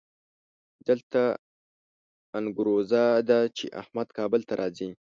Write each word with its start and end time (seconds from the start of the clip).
دلته 0.87 1.21
انګروزه 2.37 3.03
ده 3.29 3.39
چې 3.57 3.65
احمد 3.81 4.07
کابل 4.17 4.41
ته 4.47 4.53
راځي. 4.59 4.89